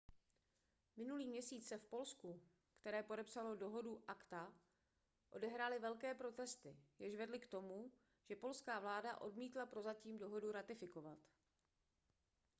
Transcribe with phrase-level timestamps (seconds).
[0.97, 2.41] minulý měsíc se v polsku
[2.79, 4.53] které podepsalo dohodu acta
[5.29, 7.91] odehrály velké protesty jež vedly k tomu
[8.29, 11.19] že polská vláda odmítla prozatím dohodu ratifikovat